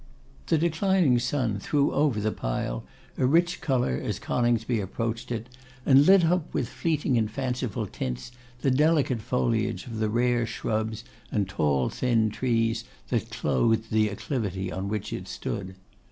[0.47, 2.83] The declining sun threw over the pile
[3.19, 5.47] a rich colour as Coningsby approached it,
[5.85, 11.03] and lit up with fleeting and fanciful tints the delicate foliage of the rare shrubs
[11.31, 15.75] and tall thin trees that clothed the acclivity on which it stood.